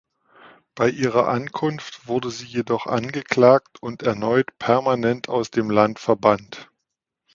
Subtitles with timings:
[0.73, 6.71] Bei ihrer Ankunft wurde sie jedoch angeklagt und erneut permanent aus dem Land verbannt.